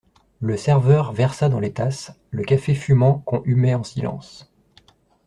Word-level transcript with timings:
Le 0.39 0.57
serveur 0.57 1.13
versa 1.13 1.47
dans 1.47 1.59
les 1.59 1.73
tasses 1.73 2.11
le 2.31 2.43
café 2.43 2.73
fumant 2.73 3.19
qu'on 3.19 3.43
humait 3.43 3.75
en 3.75 3.83
silence. 3.83 4.51